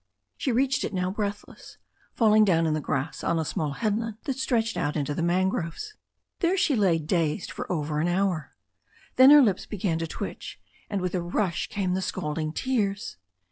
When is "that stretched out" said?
4.23-4.95